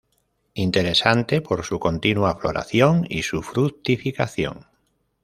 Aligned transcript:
Interesante 0.55 1.41
por 1.41 1.63
su 1.63 1.79
continua 1.79 2.33
floración, 2.35 3.05
y 3.07 3.21
su 3.21 3.43
fructificación. 3.43 4.65